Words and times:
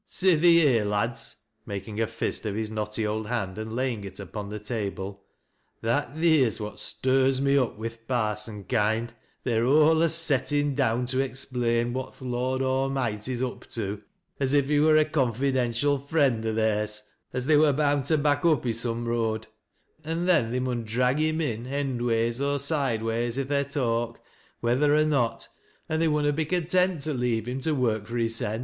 Sithee 0.03 0.61
here, 0.61 0.83
lads," 0.83 1.35
mak 1.63 1.87
ing 1.87 2.01
a 2.01 2.07
fist 2.07 2.43
of 2.47 2.55
his 2.55 2.71
knotty 2.71 3.05
old 3.05 3.27
hand 3.27 3.59
and 3.59 3.71
laying 3.73 4.03
it 4.03 4.19
upon 4.19 4.49
the 4.49 4.57
table," 4.57 5.25
that 5.83 6.15
theer's 6.15 6.59
what 6.59 6.79
stirs 6.79 7.39
me 7.39 7.55
up 7.55 7.77
wi' 7.77 7.89
th' 7.89 8.07
parson 8.07 8.63
kind. 8.63 9.13
They're 9.43 9.63
alius 9.63 10.15
settin 10.15 10.73
down 10.73 11.05
to 11.05 11.19
explain 11.19 11.93
what 11.93 12.15
th' 12.15 12.23
Lord 12.23 12.63
am 12.63 12.95
.ngty'a 12.95 13.47
up 13.51 13.67
to 13.73 14.01
as, 14.39 14.53
if 14.55 14.65
he 14.65 14.79
wur 14.79 14.97
a 14.97 15.05
confidential 15.05 15.99
friend 15.99 16.43
o' 16.47 16.51
theirs 16.51 17.03
as 17.31 17.45
tbej 17.45 17.59
wur 17.59 17.71
bound 17.73 18.05
to 18.05 18.17
back 18.17 18.43
up 18.43 18.65
i' 18.65 18.71
some 18.71 19.05
road; 19.07 19.45
an' 20.03 20.25
they 20.25 20.59
mun 20.59 20.83
drag 20.83 21.17
120 21.17 21.17
THAT 21.19 21.19
LASH 21.19 21.19
Q 21.19 21.37
LOWRISTS. 21.37 21.67
him 21.67 21.69
in 21.69 21.97
endways 21.99 22.41
or 22.43 22.57
sideways 22.57 23.37
i' 23.37 23.43
their 23.43 23.65
talk 23.65 24.19
whethtr 24.63 24.99
or 24.99 25.05
not 25.05 25.47
an' 25.87 25.99
they 25.99 26.07
wiinnot 26.07 26.35
be 26.35 26.45
content 26.45 27.01
to 27.01 27.13
leave 27.13 27.47
him 27.47 27.59
to 27.61 27.75
work 27.75 28.07
fui 28.07 28.23
hissen. 28.23 28.59